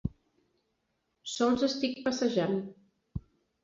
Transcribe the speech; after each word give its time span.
Sols 1.35 1.69
estic 1.71 1.97
passejant. 2.09 2.61